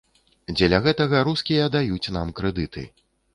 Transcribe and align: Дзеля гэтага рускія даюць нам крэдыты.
Дзеля 0.53 0.79
гэтага 0.87 1.19
рускія 1.27 1.67
даюць 1.77 2.13
нам 2.17 2.33
крэдыты. 2.41 2.87